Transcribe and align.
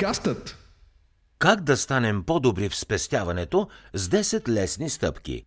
Подкастът 0.00 0.56
Как 1.38 1.60
да 1.60 1.76
станем 1.76 2.22
по-добри 2.22 2.68
в 2.68 2.76
спестяването 2.76 3.68
с 3.94 4.08
10 4.08 4.48
лесни 4.48 4.90
стъпки? 4.90 5.44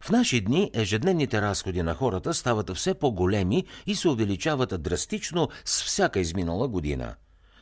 В 0.00 0.10
наши 0.10 0.40
дни 0.40 0.70
ежедневните 0.74 1.42
разходи 1.42 1.82
на 1.82 1.94
хората 1.94 2.34
стават 2.34 2.76
все 2.76 2.94
по-големи 2.94 3.64
и 3.86 3.94
се 3.94 4.08
увеличават 4.08 4.82
драстично 4.82 5.48
с 5.64 5.82
всяка 5.82 6.20
изминала 6.20 6.68
година. 6.68 7.14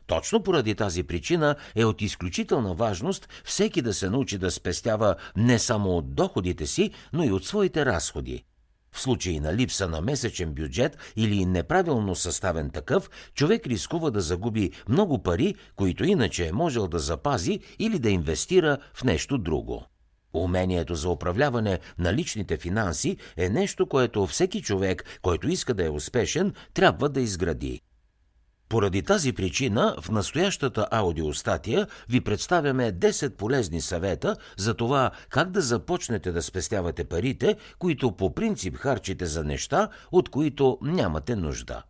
Точно 0.07 0.43
поради 0.43 0.75
тази 0.75 1.03
причина 1.03 1.57
е 1.75 1.85
от 1.85 2.03
изключителна 2.03 2.75
важност 2.75 3.29
всеки 3.45 3.83
да 3.83 3.95
се 3.95 4.11
научи 4.11 4.39
да 4.39 4.51
спестява 4.51 5.17
не 5.37 5.59
само 5.59 5.97
от 5.97 6.15
доходите 6.15 6.67
си, 6.67 6.91
но 7.13 7.25
и 7.25 7.33
от 7.33 7.45
своите 7.45 7.87
разходи. 7.87 8.45
В 8.95 9.01
случай 9.01 9.41
на 9.41 9.55
липса 9.55 9.89
на 9.89 10.01
месечен 10.01 10.55
бюджет 10.55 10.97
или 11.17 11.45
неправилно 11.45 12.15
съставен 12.15 12.71
такъв, 12.71 13.11
човек 13.35 13.67
рискува 13.67 14.11
да 14.11 14.21
загуби 14.21 14.71
много 14.89 15.23
пари, 15.23 15.55
които 15.77 16.05
иначе 16.05 16.47
е 16.47 16.53
можел 16.53 16.89
да 16.89 16.99
запази 16.99 17.61
или 17.79 17.99
да 17.99 18.11
инвестира 18.11 18.79
в 18.95 19.05
нещо 19.05 19.39
друго. 19.39 19.87
Умението 20.35 20.95
за 20.95 21.09
управляване 21.09 21.79
на 21.99 22.15
личните 22.15 22.57
финанси 22.57 23.17
е 23.37 23.49
нещо, 23.49 23.87
което 23.87 24.27
всеки 24.27 24.63
човек, 24.63 25.19
който 25.23 25.49
иска 25.49 25.75
да 25.75 25.85
е 25.85 25.91
успешен, 25.91 26.53
трябва 26.75 27.09
да 27.09 27.21
изгради. 27.21 27.81
Поради 28.69 29.03
тази 29.03 29.33
причина 29.33 29.97
в 30.01 30.11
настоящата 30.11 30.87
аудиостатия 30.91 31.87
ви 32.09 32.21
представяме 32.21 32.93
10 32.93 33.37
полезни 33.37 33.81
съвета 33.81 34.37
за 34.57 34.75
това 34.75 35.11
как 35.29 35.51
да 35.51 35.61
започнете 35.61 36.33
да 36.33 36.43
спестявате 36.43 37.05
парите, 37.05 37.57
които 37.79 38.13
по 38.13 38.35
принцип 38.35 38.77
харчите 38.77 39.27
за 39.27 39.45
неща, 39.45 39.89
от 40.13 40.29
които 40.29 40.79
нямате 40.83 41.37
нужда. 41.37 41.83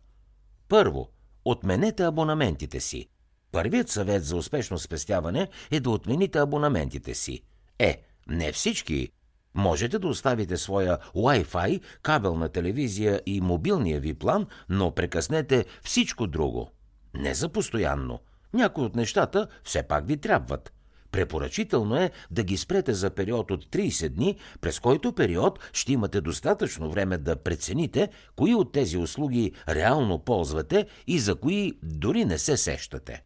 Първо, 0.69 1.09
отменете 1.45 2.03
абонаментите 2.03 2.79
си. 2.79 3.07
Първият 3.51 3.89
съвет 3.89 4.25
за 4.25 4.35
успешно 4.35 4.79
спестяване 4.79 5.47
е 5.71 5.79
да 5.79 5.89
отмените 5.89 6.39
абонаментите 6.39 7.13
си. 7.13 7.41
Е, 7.79 8.01
не 8.27 8.51
всички. 8.51 9.09
Можете 9.55 9.99
да 9.99 10.07
оставите 10.07 10.57
своя 10.57 10.97
Wi-Fi, 11.15 11.81
кабелна 12.01 12.49
телевизия 12.49 13.21
и 13.25 13.41
мобилния 13.41 13.99
ви 13.99 14.13
план, 14.13 14.47
но 14.69 14.91
прекъснете 14.91 15.65
всичко 15.83 16.27
друго. 16.27 16.69
Не 17.13 17.33
за 17.33 17.49
постоянно. 17.49 18.19
Някои 18.53 18.85
от 18.85 18.95
нещата 18.95 19.47
все 19.63 19.83
пак 19.83 20.07
ви 20.07 20.17
трябват. 20.17 20.71
Препоръчително 21.11 21.97
е 21.97 22.11
да 22.31 22.43
ги 22.43 22.57
спрете 22.57 22.93
за 22.93 23.09
период 23.09 23.51
от 23.51 23.65
30 23.65 24.09
дни, 24.09 24.37
през 24.61 24.79
който 24.79 25.13
период 25.13 25.59
ще 25.73 25.93
имате 25.93 26.21
достатъчно 26.21 26.91
време 26.91 27.17
да 27.17 27.35
прецените 27.35 28.09
кои 28.35 28.55
от 28.55 28.71
тези 28.71 28.97
услуги 28.97 29.51
реално 29.69 30.19
ползвате 30.19 30.87
и 31.07 31.19
за 31.19 31.35
кои 31.35 31.73
дори 31.83 32.25
не 32.25 32.37
се 32.37 32.57
сещате. 32.57 33.23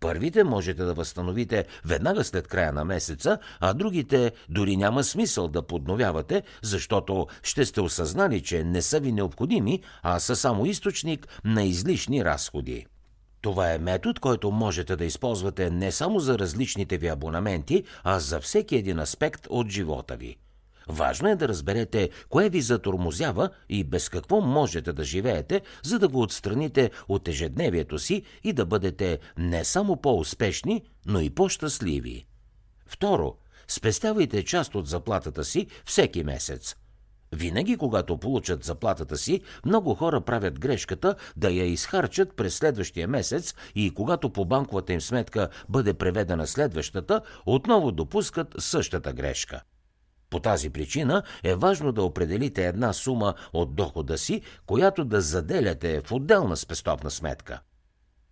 Първите 0.00 0.44
можете 0.44 0.84
да 0.84 0.94
възстановите 0.94 1.66
веднага 1.84 2.24
след 2.24 2.48
края 2.48 2.72
на 2.72 2.84
месеца, 2.84 3.38
а 3.60 3.74
другите 3.74 4.32
дори 4.48 4.76
няма 4.76 5.04
смисъл 5.04 5.48
да 5.48 5.66
подновявате, 5.66 6.42
защото 6.62 7.26
ще 7.42 7.64
сте 7.66 7.80
осъзнали, 7.80 8.42
че 8.42 8.64
не 8.64 8.82
са 8.82 9.00
ви 9.00 9.12
необходими, 9.12 9.82
а 10.02 10.20
са 10.20 10.36
само 10.36 10.66
източник 10.66 11.28
на 11.44 11.62
излишни 11.62 12.24
разходи. 12.24 12.86
Това 13.40 13.72
е 13.72 13.78
метод, 13.78 14.20
който 14.20 14.50
можете 14.50 14.96
да 14.96 15.04
използвате 15.04 15.70
не 15.70 15.92
само 15.92 16.20
за 16.20 16.38
различните 16.38 16.98
ви 16.98 17.08
абонаменти, 17.08 17.84
а 18.04 18.20
за 18.20 18.40
всеки 18.40 18.76
един 18.76 18.98
аспект 18.98 19.46
от 19.50 19.68
живота 19.68 20.16
ви. 20.16 20.36
Важно 20.88 21.28
е 21.28 21.36
да 21.36 21.48
разберете 21.48 22.10
кое 22.28 22.48
ви 22.48 22.60
затормозява 22.60 23.50
и 23.68 23.84
без 23.84 24.08
какво 24.08 24.40
можете 24.40 24.92
да 24.92 25.04
живеете, 25.04 25.60
за 25.82 25.98
да 25.98 26.08
го 26.08 26.22
отстраните 26.22 26.90
от 27.08 27.28
ежедневието 27.28 27.98
си 27.98 28.22
и 28.44 28.52
да 28.52 28.66
бъдете 28.66 29.18
не 29.38 29.64
само 29.64 29.96
по-успешни, 29.96 30.82
но 31.06 31.20
и 31.20 31.30
по-щастливи. 31.30 32.26
Второ, 32.86 33.36
спестявайте 33.68 34.44
част 34.44 34.74
от 34.74 34.86
заплатата 34.86 35.44
си 35.44 35.66
всеки 35.84 36.24
месец. 36.24 36.76
Винаги, 37.32 37.76
когато 37.76 38.18
получат 38.18 38.64
заплатата 38.64 39.16
си, 39.16 39.40
много 39.64 39.94
хора 39.94 40.20
правят 40.20 40.60
грешката 40.60 41.14
да 41.36 41.50
я 41.50 41.64
изхарчат 41.64 42.36
през 42.36 42.54
следващия 42.54 43.08
месец 43.08 43.54
и 43.74 43.94
когато 43.94 44.30
по 44.30 44.44
банковата 44.44 44.92
им 44.92 45.00
сметка 45.00 45.48
бъде 45.68 45.94
преведена 45.94 46.46
следващата, 46.46 47.20
отново 47.46 47.92
допускат 47.92 48.54
същата 48.58 49.12
грешка. 49.12 49.62
По 50.30 50.40
тази 50.40 50.70
причина 50.70 51.22
е 51.44 51.54
важно 51.54 51.92
да 51.92 52.02
определите 52.02 52.66
една 52.66 52.92
сума 52.92 53.34
от 53.52 53.74
дохода 53.74 54.18
си, 54.18 54.42
която 54.66 55.04
да 55.04 55.20
заделяте 55.20 56.00
в 56.00 56.12
отделна 56.12 56.56
спестовна 56.56 57.10
сметка. 57.10 57.60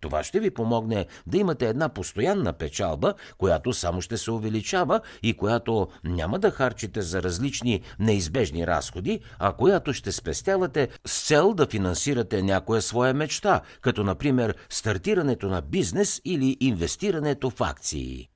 Това 0.01 0.23
ще 0.23 0.39
ви 0.39 0.51
помогне 0.51 1.05
да 1.27 1.37
имате 1.37 1.69
една 1.69 1.89
постоянна 1.89 2.53
печалба, 2.53 3.13
която 3.37 3.73
само 3.73 4.01
ще 4.01 4.17
се 4.17 4.31
увеличава 4.31 5.01
и 5.23 5.33
която 5.33 5.87
няма 6.03 6.39
да 6.39 6.51
харчите 6.51 7.01
за 7.01 7.23
различни 7.23 7.81
неизбежни 7.99 8.67
разходи, 8.67 9.19
а 9.39 9.53
която 9.53 9.93
ще 9.93 10.11
спестявате 10.11 10.89
с 11.05 11.27
цел 11.27 11.53
да 11.53 11.67
финансирате 11.67 12.41
някоя 12.41 12.81
своя 12.81 13.13
мечта, 13.13 13.61
като 13.81 14.03
например 14.03 14.55
стартирането 14.69 15.47
на 15.47 15.61
бизнес 15.61 16.21
или 16.25 16.57
инвестирането 16.59 17.49
в 17.49 17.61
акции. 17.61 18.29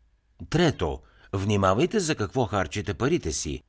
Трето, 0.50 1.00
внимавайте 1.34 2.00
за 2.00 2.16
какво 2.16 2.46
харчите 2.46 2.94
парите 2.94 3.32
си. 3.32 3.62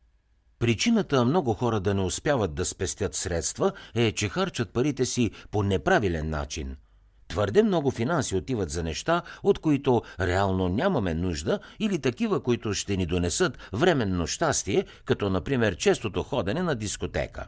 Причината 0.58 1.24
много 1.24 1.54
хора 1.54 1.80
да 1.80 1.94
не 1.94 2.00
успяват 2.00 2.54
да 2.54 2.64
спестят 2.64 3.14
средства 3.14 3.72
е, 3.94 4.12
че 4.12 4.28
харчат 4.28 4.72
парите 4.72 5.06
си 5.06 5.30
по 5.50 5.62
неправилен 5.62 6.30
начин– 6.30 6.76
Твърде 7.28 7.62
много 7.62 7.90
финанси 7.90 8.36
отиват 8.36 8.70
за 8.70 8.82
неща, 8.82 9.22
от 9.42 9.58
които 9.58 10.02
реално 10.20 10.68
нямаме 10.68 11.14
нужда 11.14 11.58
или 11.78 11.98
такива, 11.98 12.42
които 12.42 12.74
ще 12.74 12.96
ни 12.96 13.06
донесат 13.06 13.58
временно 13.72 14.26
щастие, 14.26 14.84
като 15.04 15.30
например 15.30 15.76
честото 15.76 16.22
ходене 16.22 16.62
на 16.62 16.74
дискотека. 16.74 17.46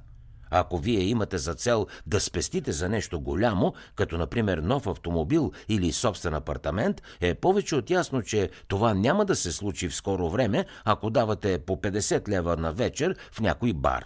Ако 0.51 0.79
вие 0.79 1.01
имате 1.01 1.39
за 1.39 1.55
цел 1.55 1.87
да 2.07 2.21
спестите 2.21 2.73
за 2.73 2.89
нещо 2.89 3.21
голямо, 3.21 3.75
като 3.95 4.19
например 4.19 4.59
нов 4.59 4.87
автомобил 4.87 5.53
или 5.69 5.93
собствен 5.93 6.35
апартамент, 6.35 7.03
е 7.21 7.35
повече 7.35 7.77
от 7.77 7.91
ясно, 7.91 8.23
че 8.23 8.51
това 8.69 8.95
няма 8.95 9.25
да 9.25 9.37
се 9.37 9.53
случи 9.53 9.89
в 9.89 9.97
скоро 9.97 10.31
време, 10.31 10.65
ако 10.85 11.11
давате 11.11 11.59
по 11.59 11.77
50 11.77 12.29
лева 12.29 12.57
на 12.57 12.73
вечер 12.73 13.17
в 13.33 13.41
някой 13.41 13.73
бар. 13.73 14.05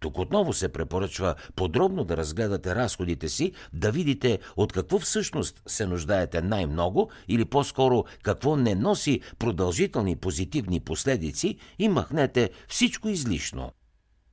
Тук 0.00 0.18
отново 0.18 0.52
се 0.52 0.68
препоръчва 0.68 1.34
подробно 1.56 2.04
да 2.04 2.16
разгледате 2.16 2.74
разходите 2.74 3.28
си, 3.28 3.52
да 3.72 3.92
видите 3.92 4.38
от 4.56 4.72
какво 4.72 4.98
всъщност 4.98 5.62
се 5.66 5.86
нуждаете 5.86 6.42
най-много 6.42 7.10
или 7.28 7.44
по-скоро 7.44 8.04
какво 8.22 8.56
не 8.56 8.74
носи 8.74 9.20
продължителни 9.38 10.16
позитивни 10.16 10.80
последици 10.80 11.58
и 11.78 11.88
махнете 11.88 12.50
всичко 12.68 13.08
излишно. 13.08 13.72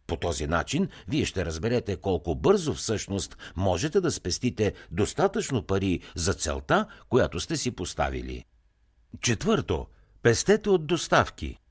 По 0.08 0.18
този 0.18 0.48
начин 0.48 0.88
вие 1.08 1.26
ще 1.26 1.46
разберете 1.46 1.96
колко 1.96 2.36
бързо 2.36 2.74
всъщност 2.74 3.38
можете 3.56 4.02
да 4.02 4.12
спестите 4.12 4.74
достатъчно 4.92 5.64
пари 5.64 6.00
за 6.16 6.34
целта, 6.34 6.86
която 7.10 7.40
сте 7.40 7.58
си 7.58 7.72
поставили. 7.72 8.46
Четвърто, 9.22 9.88
пестете 10.22 10.70
от 10.70 10.88
доставки– 10.88 11.58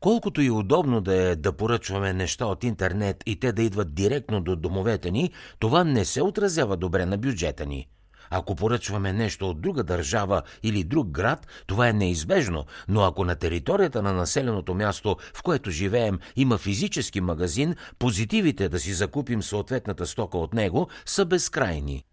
Колкото 0.00 0.42
и 0.42 0.50
удобно 0.50 1.00
да 1.00 1.14
е 1.14 1.36
да 1.36 1.52
поръчваме 1.52 2.12
неща 2.12 2.46
от 2.46 2.64
интернет 2.64 3.22
и 3.26 3.40
те 3.40 3.52
да 3.52 3.62
идват 3.62 3.94
директно 3.94 4.40
до 4.40 4.56
домовете 4.56 5.10
ни, 5.10 5.30
това 5.58 5.84
не 5.84 6.04
се 6.04 6.22
отразява 6.22 6.76
добре 6.76 7.06
на 7.06 7.18
бюджета 7.18 7.66
ни. 7.66 7.88
Ако 8.30 8.54
поръчваме 8.54 9.12
нещо 9.12 9.50
от 9.50 9.60
друга 9.60 9.82
държава 9.84 10.42
или 10.62 10.84
друг 10.84 11.08
град, 11.08 11.46
това 11.66 11.88
е 11.88 11.92
неизбежно, 11.92 12.64
но 12.88 13.02
ако 13.02 13.24
на 13.24 13.34
територията 13.36 14.02
на 14.02 14.12
населеното 14.12 14.74
място, 14.74 15.16
в 15.34 15.42
което 15.42 15.70
живеем, 15.70 16.18
има 16.36 16.58
физически 16.58 17.20
магазин, 17.20 17.74
позитивите 17.98 18.68
да 18.68 18.80
си 18.80 18.92
закупим 18.92 19.42
съответната 19.42 20.06
стока 20.06 20.38
от 20.38 20.54
него 20.54 20.88
са 21.06 21.24
безкрайни. 21.24 22.04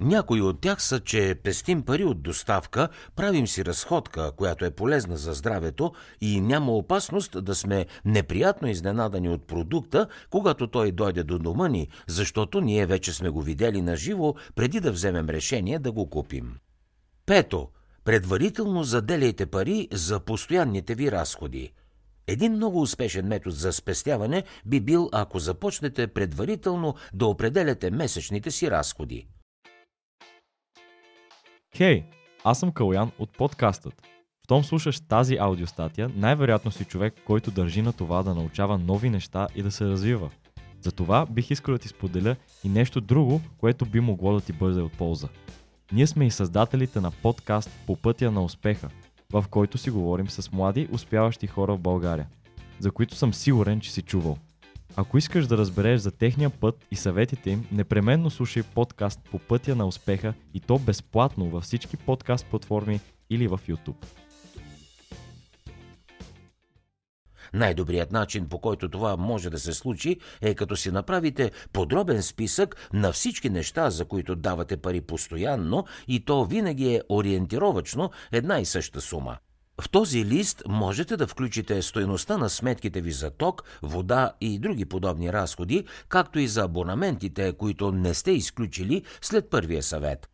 Някои 0.00 0.42
от 0.42 0.60
тях 0.60 0.82
са, 0.82 1.00
че 1.00 1.34
пестим 1.42 1.82
пари 1.82 2.04
от 2.04 2.22
доставка, 2.22 2.88
правим 3.16 3.46
си 3.46 3.64
разходка, 3.64 4.32
която 4.36 4.64
е 4.64 4.70
полезна 4.70 5.16
за 5.16 5.32
здравето 5.32 5.92
и 6.20 6.40
няма 6.40 6.72
опасност 6.72 7.44
да 7.44 7.54
сме 7.54 7.86
неприятно 8.04 8.68
изненадани 8.68 9.28
от 9.28 9.46
продукта, 9.46 10.08
когато 10.30 10.66
той 10.66 10.92
дойде 10.92 11.22
до 11.22 11.38
дома 11.38 11.68
ни, 11.68 11.88
защото 12.06 12.60
ние 12.60 12.86
вече 12.86 13.12
сме 13.12 13.28
го 13.28 13.42
видели 13.42 13.82
на 13.82 13.96
живо, 13.96 14.34
преди 14.54 14.80
да 14.80 14.92
вземем 14.92 15.28
решение 15.28 15.78
да 15.78 15.92
го 15.92 16.10
купим. 16.10 16.56
Пето. 17.26 17.68
Предварително 18.04 18.84
заделяйте 18.84 19.46
пари 19.46 19.88
за 19.92 20.20
постоянните 20.20 20.94
ви 20.94 21.12
разходи. 21.12 21.72
Един 22.26 22.52
много 22.52 22.80
успешен 22.80 23.26
метод 23.26 23.56
за 23.56 23.72
спестяване 23.72 24.44
би 24.66 24.80
бил, 24.80 25.08
ако 25.12 25.38
започнете 25.38 26.06
предварително 26.06 26.94
да 27.14 27.26
определяте 27.26 27.90
месечните 27.90 28.50
си 28.50 28.70
разходи. 28.70 29.28
Хей, 31.76 32.04
аз 32.44 32.58
съм 32.58 32.72
Калян 32.72 33.10
от 33.18 33.30
подкастът. 33.38 34.02
Щом 34.44 34.64
слушаш 34.64 35.00
тази 35.00 35.36
аудиостатия, 35.36 36.10
най-вероятно 36.16 36.70
си 36.70 36.84
човек, 36.84 37.14
който 37.26 37.50
държи 37.50 37.82
на 37.82 37.92
това 37.92 38.22
да 38.22 38.34
научава 38.34 38.78
нови 38.78 39.10
неща 39.10 39.48
и 39.54 39.62
да 39.62 39.70
се 39.70 39.84
развива. 39.84 40.30
Затова 40.80 41.26
бих 41.30 41.50
искал 41.50 41.72
да 41.72 41.78
ти 41.78 41.88
споделя 41.88 42.36
и 42.64 42.68
нещо 42.68 43.00
друго, 43.00 43.40
което 43.58 43.86
би 43.86 44.00
могло 44.00 44.32
да 44.32 44.40
ти 44.40 44.52
бъде 44.52 44.80
от 44.80 44.92
полза. 44.92 45.28
Ние 45.92 46.06
сме 46.06 46.26
и 46.26 46.30
създателите 46.30 47.00
на 47.00 47.10
подкаст 47.10 47.70
По 47.86 47.96
пътя 47.96 48.30
на 48.30 48.44
успеха, 48.44 48.88
в 49.32 49.44
който 49.50 49.78
си 49.78 49.90
говорим 49.90 50.28
с 50.30 50.52
млади, 50.52 50.88
успяващи 50.92 51.46
хора 51.46 51.74
в 51.74 51.80
България, 51.80 52.26
за 52.78 52.90
които 52.90 53.14
съм 53.14 53.34
сигурен, 53.34 53.80
че 53.80 53.92
си 53.92 54.02
чувал. 54.02 54.38
Ако 55.00 55.18
искаш 55.18 55.46
да 55.46 55.58
разбереш 55.58 56.00
за 56.00 56.10
техния 56.10 56.50
път 56.50 56.86
и 56.90 56.96
съветите 56.96 57.50
им, 57.50 57.66
непременно 57.72 58.30
слушай 58.30 58.62
подкаст 58.62 59.20
По 59.30 59.38
пътя 59.38 59.76
на 59.76 59.86
успеха 59.86 60.34
и 60.54 60.60
то 60.60 60.78
безплатно 60.78 61.50
във 61.50 61.64
всички 61.64 61.96
подкаст 61.96 62.46
платформи 62.46 63.00
или 63.30 63.48
в 63.48 63.60
YouTube. 63.68 64.06
Най-добрият 67.54 68.12
начин, 68.12 68.48
по 68.48 68.58
който 68.58 68.88
това 68.88 69.16
може 69.16 69.50
да 69.50 69.58
се 69.58 69.72
случи, 69.72 70.16
е 70.40 70.54
като 70.54 70.76
си 70.76 70.90
направите 70.90 71.50
подробен 71.72 72.22
списък 72.22 72.88
на 72.92 73.12
всички 73.12 73.50
неща, 73.50 73.90
за 73.90 74.04
които 74.04 74.36
давате 74.36 74.76
пари 74.76 75.00
постоянно 75.00 75.84
и 76.08 76.24
то 76.24 76.44
винаги 76.44 76.94
е 76.94 77.02
ориентировачно 77.08 78.10
една 78.32 78.60
и 78.60 78.64
съща 78.64 79.00
сума. 79.00 79.36
В 79.80 79.90
този 79.90 80.24
лист 80.24 80.62
можете 80.68 81.16
да 81.16 81.26
включите 81.26 81.82
стоеността 81.82 82.36
на 82.36 82.50
сметките 82.50 83.00
ви 83.00 83.12
за 83.12 83.30
ток, 83.30 83.62
вода 83.82 84.32
и 84.40 84.58
други 84.58 84.84
подобни 84.84 85.32
разходи, 85.32 85.84
както 86.08 86.38
и 86.38 86.48
за 86.48 86.62
абонаментите, 86.62 87.52
които 87.52 87.92
не 87.92 88.14
сте 88.14 88.30
изключили 88.30 89.02
след 89.20 89.50
първия 89.50 89.82
съвет. 89.82 90.28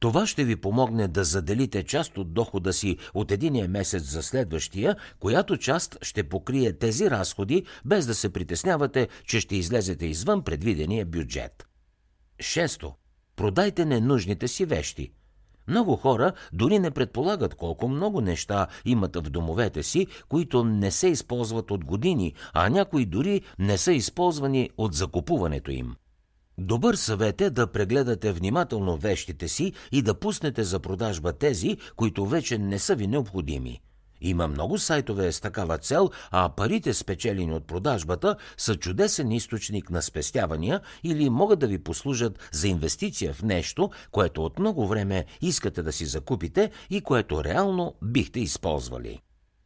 Това 0.00 0.26
ще 0.26 0.44
ви 0.44 0.56
помогне 0.56 1.08
да 1.08 1.24
заделите 1.24 1.82
част 1.82 2.18
от 2.18 2.34
дохода 2.34 2.72
си 2.72 2.98
от 3.14 3.30
единия 3.30 3.68
месец 3.68 4.02
за 4.02 4.22
следващия, 4.22 4.96
която 5.20 5.56
част 5.56 5.98
ще 6.02 6.28
покрие 6.28 6.72
тези 6.72 7.10
разходи, 7.10 7.64
без 7.84 8.06
да 8.06 8.14
се 8.14 8.32
притеснявате, 8.32 9.08
че 9.26 9.40
ще 9.40 9.56
излезете 9.56 10.06
извън 10.06 10.44
предвидения 10.44 11.06
бюджет. 11.06 11.66
Шесто. 12.40 12.94
Продайте 13.36 13.84
ненужните 13.84 14.48
си 14.48 14.64
вещи. 14.64 15.12
Много 15.68 15.96
хора 15.96 16.32
дори 16.52 16.78
не 16.78 16.90
предполагат 16.90 17.54
колко 17.54 17.88
много 17.88 18.20
неща 18.20 18.66
имат 18.84 19.16
в 19.16 19.22
домовете 19.22 19.82
си, 19.82 20.06
които 20.28 20.64
не 20.64 20.90
се 20.90 21.08
използват 21.08 21.70
от 21.70 21.84
години, 21.84 22.34
а 22.52 22.68
някои 22.68 23.06
дори 23.06 23.42
не 23.58 23.78
са 23.78 23.92
използвани 23.92 24.70
от 24.78 24.94
закупуването 24.94 25.70
им. 25.70 25.94
Добър 26.58 26.94
съвет 26.94 27.40
е 27.40 27.50
да 27.50 27.66
прегледате 27.66 28.32
внимателно 28.32 28.96
вещите 28.96 29.48
си 29.48 29.72
и 29.92 30.02
да 30.02 30.14
пуснете 30.14 30.64
за 30.64 30.80
продажба 30.80 31.32
тези, 31.32 31.76
които 31.96 32.26
вече 32.26 32.58
не 32.58 32.78
са 32.78 32.94
ви 32.94 33.06
необходими. 33.06 33.80
Има 34.24 34.48
много 34.48 34.78
сайтове 34.78 35.32
с 35.32 35.40
такава 35.40 35.78
цел, 35.78 36.10
а 36.30 36.48
парите 36.48 36.94
спечелени 36.94 37.52
от 37.52 37.66
продажбата 37.66 38.36
са 38.56 38.76
чудесен 38.76 39.32
източник 39.32 39.90
на 39.90 40.02
спестявания 40.02 40.80
или 41.02 41.30
могат 41.30 41.58
да 41.58 41.66
ви 41.66 41.78
послужат 41.78 42.38
за 42.52 42.68
инвестиция 42.68 43.34
в 43.34 43.42
нещо, 43.42 43.90
което 44.10 44.44
от 44.44 44.58
много 44.58 44.86
време 44.86 45.24
искате 45.40 45.82
да 45.82 45.92
си 45.92 46.06
закупите 46.06 46.70
и 46.90 47.00
което 47.00 47.44
реално 47.44 47.94
бихте 48.02 48.40
използвали. 48.40 49.20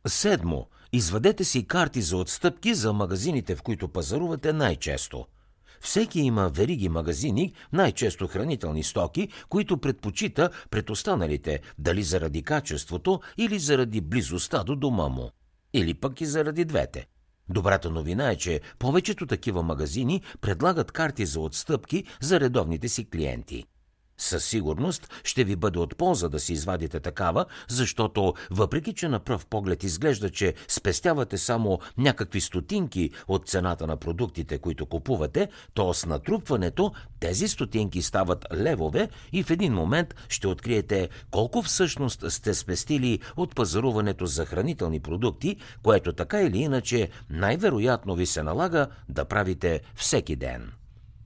Седмо. 0.06 0.66
Извадете 0.92 1.44
си 1.44 1.66
карти 1.66 2.02
за 2.02 2.16
отстъпки 2.16 2.74
за 2.74 2.92
магазините, 2.92 3.56
в 3.56 3.62
които 3.62 3.88
пазарувате 3.88 4.52
най-често– 4.52 5.26
всеки 5.80 6.20
има 6.20 6.48
вериги 6.48 6.88
магазини, 6.88 7.54
най-често 7.72 8.26
хранителни 8.26 8.82
стоки, 8.82 9.28
които 9.48 9.78
предпочита 9.78 10.50
пред 10.70 10.90
останалите, 10.90 11.60
дали 11.78 12.02
заради 12.02 12.42
качеството 12.42 13.20
или 13.38 13.58
заради 13.58 14.00
близостта 14.00 14.64
до 14.64 14.76
дома 14.76 15.08
му. 15.08 15.30
Или 15.74 15.94
пък 15.94 16.20
и 16.20 16.26
заради 16.26 16.64
двете. 16.64 17.06
Добрата 17.48 17.90
новина 17.90 18.30
е, 18.30 18.36
че 18.36 18.60
повечето 18.78 19.26
такива 19.26 19.62
магазини 19.62 20.22
предлагат 20.40 20.92
карти 20.92 21.26
за 21.26 21.40
отстъпки 21.40 22.04
за 22.20 22.40
редовните 22.40 22.88
си 22.88 23.10
клиенти– 23.10 23.64
със 24.18 24.44
сигурност 24.44 25.08
ще 25.24 25.44
ви 25.44 25.56
бъде 25.56 25.78
от 25.78 25.96
полза 25.96 26.28
да 26.28 26.40
си 26.40 26.52
извадите 26.52 27.00
такава, 27.00 27.44
защото 27.68 28.34
въпреки, 28.50 28.94
че 28.94 29.08
на 29.08 29.20
пръв 29.20 29.46
поглед 29.46 29.84
изглежда, 29.84 30.30
че 30.30 30.54
спестявате 30.68 31.38
само 31.38 31.78
някакви 31.98 32.40
стотинки 32.40 33.10
от 33.28 33.48
цената 33.48 33.86
на 33.86 33.96
продуктите, 33.96 34.58
които 34.58 34.86
купувате, 34.86 35.48
то 35.74 35.94
с 35.94 36.06
натрупването 36.06 36.92
тези 37.20 37.48
стотинки 37.48 38.02
стават 38.02 38.46
левове 38.54 39.08
и 39.32 39.42
в 39.42 39.50
един 39.50 39.72
момент 39.72 40.14
ще 40.28 40.48
откриете 40.48 41.08
колко 41.30 41.62
всъщност 41.62 42.32
сте 42.32 42.54
спестили 42.54 43.20
от 43.36 43.54
пазаруването 43.54 44.26
за 44.26 44.46
хранителни 44.46 45.00
продукти, 45.00 45.56
което 45.82 46.12
така 46.12 46.40
или 46.42 46.58
иначе 46.58 47.08
най-вероятно 47.30 48.14
ви 48.14 48.26
се 48.26 48.42
налага 48.42 48.86
да 49.08 49.24
правите 49.24 49.80
всеки 49.94 50.36
ден. 50.36 50.72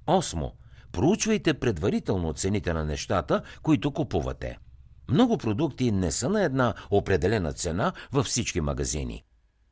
Осмо– 0.06 0.52
проучвайте 0.92 1.54
предварително 1.54 2.32
цените 2.32 2.72
на 2.72 2.84
нещата, 2.84 3.42
които 3.62 3.92
купувате. 3.92 4.58
Много 5.10 5.38
продукти 5.38 5.92
не 5.92 6.10
са 6.10 6.28
на 6.28 6.42
една 6.42 6.74
определена 6.90 7.52
цена 7.52 7.92
във 8.12 8.26
всички 8.26 8.60
магазини. 8.60 9.24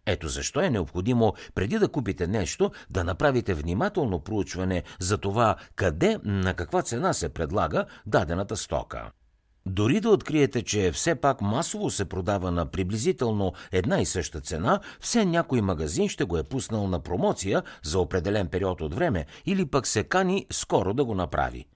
Ето 0.07 0.29
защо 0.29 0.61
е 0.61 0.71
необходимо, 0.71 1.35
преди 1.55 1.79
да 1.79 1.89
купите 1.89 2.27
нещо, 2.27 2.71
да 2.91 3.05
направите 3.05 3.55
внимателно 3.55 4.21
проучване 4.21 4.83
за 4.99 5.19
това 5.19 5.57
къде, 5.77 6.19
на 6.25 6.55
каква 6.55 6.83
цена 6.83 7.13
се 7.13 7.29
предлага 7.29 7.85
дадената 8.07 8.57
стока. 8.57 9.11
Дори 9.67 10.01
да 10.01 10.11
откриете, 10.11 10.63
че 10.63 10.93
все 10.93 11.15
пак 11.15 11.41
масово 11.41 11.91
се 11.91 12.05
продава 12.05 12.51
на 12.51 12.67
приблизително 12.67 13.53
една 13.73 14.01
и 14.01 14.07
съща 14.07 14.41
цена, 14.41 14.81
все 15.01 15.25
някой 15.25 15.61
магазин 15.61 16.09
ще 16.09 16.25
го 16.25 16.39
е 16.39 16.43
пуснал 16.43 16.89
на 16.89 17.01
промоция 17.01 17.63
за 17.83 17.99
определен 17.99 18.49
период 18.49 18.81
от 18.81 18.95
време 18.95 19.27
или 19.47 19.67
пък 19.67 19.87
се 19.87 20.05
кани 20.05 20.47
скоро 20.51 20.95
да 20.95 21.05
го 21.05 21.15
направи. 21.15 21.67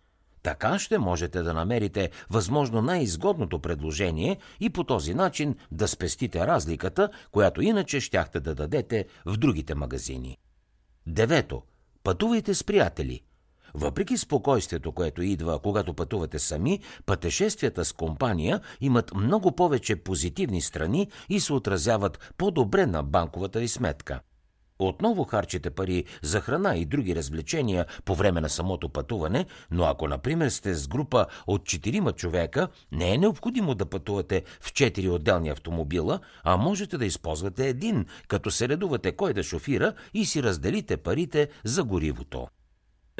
Така 0.42 0.78
ще 0.78 0.98
можете 0.98 1.42
да 1.42 1.54
намерите 1.54 2.10
възможно 2.30 2.82
най-изгодното 2.82 3.58
предложение 3.58 4.38
и 4.60 4.70
по 4.70 4.84
този 4.84 5.14
начин 5.14 5.54
да 5.72 5.88
спестите 5.88 6.46
разликата, 6.46 7.08
която 7.32 7.62
иначе 7.62 8.00
щяхте 8.00 8.40
да 8.40 8.54
дадете 8.54 9.06
в 9.26 9.36
другите 9.36 9.74
магазини. 9.74 10.38
Девето. 11.06 11.62
Пътувайте 12.02 12.54
с 12.54 12.64
приятели– 12.64 13.20
въпреки 13.74 14.18
спокойствието, 14.18 14.92
което 14.92 15.22
идва, 15.22 15.58
когато 15.58 15.94
пътувате 15.94 16.38
сами, 16.38 16.80
пътешествията 17.06 17.84
с 17.84 17.92
компания 17.92 18.60
имат 18.80 19.14
много 19.14 19.52
повече 19.52 19.96
позитивни 19.96 20.60
страни 20.60 21.08
и 21.28 21.40
се 21.40 21.52
отразяват 21.52 22.32
по-добре 22.38 22.86
на 22.86 23.02
банковата 23.02 23.58
ви 23.58 23.68
сметка. 23.68 24.20
Отново 24.78 25.24
харчите 25.24 25.70
пари 25.70 26.04
за 26.22 26.40
храна 26.40 26.76
и 26.76 26.84
други 26.84 27.16
развлечения 27.16 27.86
по 28.04 28.14
време 28.14 28.40
на 28.40 28.48
самото 28.48 28.88
пътуване, 28.88 29.46
но 29.70 29.84
ако, 29.84 30.08
например, 30.08 30.48
сте 30.48 30.74
с 30.74 30.88
група 30.88 31.26
от 31.46 31.64
четирима 31.64 32.12
човека, 32.12 32.68
не 32.92 33.14
е 33.14 33.18
необходимо 33.18 33.74
да 33.74 33.86
пътувате 33.86 34.42
в 34.60 34.72
четири 34.72 35.08
отделни 35.08 35.48
автомобила, 35.48 36.20
а 36.44 36.56
можете 36.56 36.98
да 36.98 37.06
използвате 37.06 37.68
един, 37.68 38.06
като 38.28 38.50
се 38.50 38.68
редувате 38.68 39.12
кой 39.12 39.34
да 39.34 39.42
шофира 39.42 39.92
и 40.14 40.26
си 40.26 40.42
разделите 40.42 40.96
парите 40.96 41.48
за 41.64 41.84
горивото. 41.84 42.48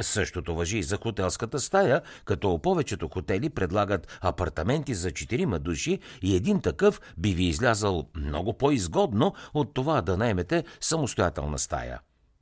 Същото 0.00 0.54
въжи 0.54 0.78
и 0.78 0.82
за 0.82 0.96
хотелската 0.96 1.60
стая, 1.60 2.02
като 2.24 2.58
повечето 2.58 3.08
хотели 3.08 3.50
предлагат 3.50 4.18
апартаменти 4.20 4.94
за 4.94 5.10
четирима 5.10 5.58
души 5.58 5.98
и 6.22 6.36
един 6.36 6.60
такъв 6.60 7.00
би 7.18 7.34
ви 7.34 7.44
излязал 7.44 8.08
много 8.16 8.52
по-изгодно 8.52 9.34
от 9.54 9.74
това 9.74 10.02
да 10.02 10.16
наймете 10.16 10.64
самостоятелна 10.80 11.58
стая. 11.58 12.00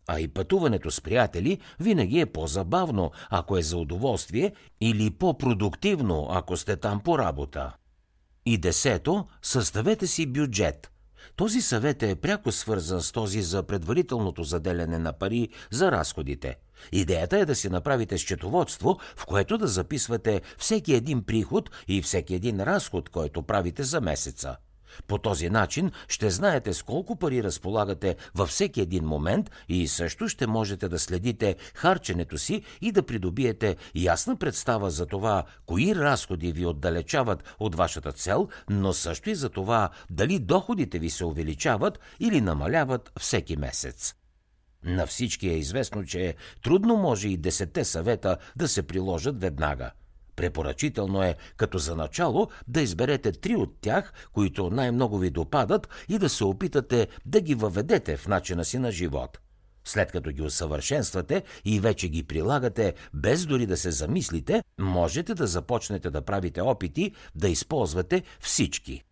А 0.08 0.20
и 0.20 0.28
пътуването 0.28 0.90
с 0.90 1.00
приятели 1.00 1.58
винаги 1.80 2.20
е 2.20 2.26
по-забавно, 2.26 3.10
ако 3.30 3.58
е 3.58 3.62
за 3.62 3.76
удоволствие, 3.76 4.52
или 4.80 5.10
по-продуктивно, 5.10 6.26
ако 6.30 6.56
сте 6.56 6.76
там 6.76 7.00
по 7.00 7.18
работа. 7.18 7.72
И 8.46 8.58
десето, 8.58 9.26
съставете 9.42 10.06
си 10.06 10.26
бюджет. 10.26 10.90
Този 11.36 11.60
съвет 11.60 12.02
е 12.02 12.14
пряко 12.14 12.52
свързан 12.52 13.00
с 13.02 13.12
този 13.12 13.42
за 13.42 13.62
предварителното 13.62 14.42
заделяне 14.42 14.98
на 14.98 15.12
пари 15.12 15.48
за 15.70 15.92
разходите– 15.92 16.56
Идеята 16.92 17.38
е 17.38 17.44
да 17.44 17.54
си 17.54 17.68
направите 17.68 18.18
счетоводство, 18.18 18.98
в 19.16 19.26
което 19.26 19.58
да 19.58 19.66
записвате 19.66 20.42
всеки 20.58 20.94
един 20.94 21.24
приход 21.24 21.70
и 21.88 22.02
всеки 22.02 22.34
един 22.34 22.60
разход, 22.60 23.08
който 23.08 23.42
правите 23.42 23.82
за 23.82 24.00
месеца. 24.00 24.56
По 25.06 25.18
този 25.18 25.50
начин 25.50 25.90
ще 26.08 26.30
знаете 26.30 26.74
с 26.74 26.82
колко 26.82 27.16
пари 27.16 27.42
разполагате 27.42 28.16
във 28.34 28.48
всеки 28.48 28.80
един 28.80 29.04
момент 29.04 29.50
и 29.68 29.88
също 29.88 30.28
ще 30.28 30.46
можете 30.46 30.88
да 30.88 30.98
следите 30.98 31.56
харченето 31.74 32.38
си 32.38 32.62
и 32.80 32.92
да 32.92 33.02
придобиете 33.02 33.76
ясна 33.94 34.36
представа 34.36 34.90
за 34.90 35.06
това, 35.06 35.44
кои 35.66 35.94
разходи 35.94 36.52
ви 36.52 36.66
отдалечават 36.66 37.54
от 37.58 37.74
вашата 37.74 38.12
цел, 38.12 38.48
но 38.70 38.92
също 38.92 39.30
и 39.30 39.34
за 39.34 39.48
това 39.48 39.90
дали 40.10 40.38
доходите 40.38 40.98
ви 40.98 41.10
се 41.10 41.24
увеличават 41.24 42.00
или 42.20 42.40
намаляват 42.40 43.12
всеки 43.18 43.56
месец. 43.56 44.14
На 44.84 45.06
всички 45.06 45.48
е 45.48 45.58
известно, 45.58 46.04
че 46.04 46.34
трудно 46.62 46.96
може 46.96 47.28
и 47.28 47.36
десетте 47.36 47.84
съвета 47.84 48.36
да 48.56 48.68
се 48.68 48.82
приложат 48.82 49.40
веднага. 49.40 49.90
Препоръчително 50.36 51.22
е, 51.22 51.36
като 51.56 51.78
за 51.78 51.96
начало, 51.96 52.48
да 52.68 52.80
изберете 52.80 53.32
три 53.32 53.56
от 53.56 53.76
тях, 53.80 54.12
които 54.32 54.70
най-много 54.70 55.18
ви 55.18 55.30
допадат 55.30 55.88
и 56.08 56.18
да 56.18 56.28
се 56.28 56.44
опитате 56.44 57.08
да 57.26 57.40
ги 57.40 57.54
въведете 57.54 58.16
в 58.16 58.28
начина 58.28 58.64
си 58.64 58.78
на 58.78 58.92
живот. 58.92 59.38
След 59.84 60.12
като 60.12 60.30
ги 60.30 60.42
усъвършенствате 60.42 61.42
и 61.64 61.80
вече 61.80 62.08
ги 62.08 62.22
прилагате, 62.22 62.94
без 63.14 63.46
дори 63.46 63.66
да 63.66 63.76
се 63.76 63.90
замислите, 63.90 64.62
можете 64.78 65.34
да 65.34 65.46
започнете 65.46 66.10
да 66.10 66.22
правите 66.22 66.60
опити 66.60 67.12
да 67.34 67.48
използвате 67.48 68.22
всички. 68.40 69.02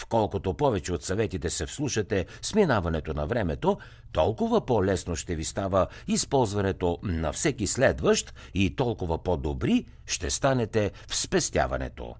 Вколкото 0.00 0.54
повече 0.54 0.92
от 0.92 1.04
съветите 1.04 1.50
се 1.50 1.66
вслушате 1.66 2.26
с 2.42 2.54
минаването 2.54 3.14
на 3.14 3.26
времето, 3.26 3.78
толкова 4.12 4.66
по-лесно 4.66 5.16
ще 5.16 5.34
ви 5.34 5.44
става 5.44 5.86
използването 6.08 6.98
на 7.02 7.32
всеки 7.32 7.66
следващ 7.66 8.34
и 8.54 8.76
толкова 8.76 9.22
по-добри 9.22 9.86
ще 10.06 10.30
станете 10.30 10.92
в 11.08 11.16
спестяването. 11.16 12.14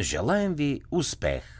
Желаем 0.00 0.54
ви 0.54 0.80
успех! 0.90 1.57